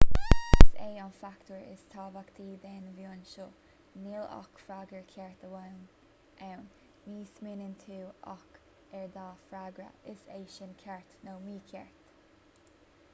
is 0.65 0.69
é 0.83 0.93
an 0.99 1.11
fachtóir 1.23 1.65
is 1.73 1.81
tábhachtaí 1.95 2.55
den 2.63 2.87
mheon 2.95 3.19
seo 3.33 3.45
níl 4.05 4.23
ach 4.37 4.55
freagra 4.63 5.03
ceart 5.13 5.43
amháin 5.49 5.77
ann 6.49 6.65
ní 7.11 7.19
smaoiníonn 7.35 7.77
tú 7.85 8.01
ach 8.35 8.47
ar 9.03 9.15
dhá 9.21 9.27
fhreagra 9.47 9.89
is 10.17 10.27
é 10.41 10.43
sin 10.57 10.77
ceart 10.85 11.15
nó 11.31 11.37
mícheart 11.47 12.13